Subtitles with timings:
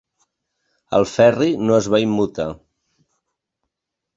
[0.99, 2.49] El Ferri no es va immutar.